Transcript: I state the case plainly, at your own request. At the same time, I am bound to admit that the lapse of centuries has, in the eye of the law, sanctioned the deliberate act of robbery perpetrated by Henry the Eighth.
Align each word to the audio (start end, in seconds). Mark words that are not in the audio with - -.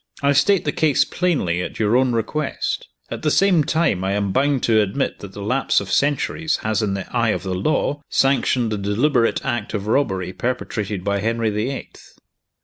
I 0.23 0.31
state 0.31 0.65
the 0.65 0.71
case 0.71 1.05
plainly, 1.05 1.61
at 1.61 1.77
your 1.77 1.95
own 1.95 2.13
request. 2.13 2.87
At 3.11 3.21
the 3.21 3.29
same 3.29 3.63
time, 3.63 4.03
I 4.03 4.13
am 4.13 4.31
bound 4.31 4.63
to 4.63 4.81
admit 4.81 5.19
that 5.19 5.33
the 5.33 5.43
lapse 5.43 5.79
of 5.79 5.91
centuries 5.91 6.55
has, 6.63 6.81
in 6.81 6.95
the 6.95 7.05
eye 7.15 7.29
of 7.29 7.43
the 7.43 7.53
law, 7.53 8.01
sanctioned 8.09 8.71
the 8.71 8.79
deliberate 8.79 9.45
act 9.45 9.75
of 9.75 9.85
robbery 9.85 10.33
perpetrated 10.33 11.03
by 11.03 11.19
Henry 11.19 11.51
the 11.51 11.69
Eighth. 11.69 12.17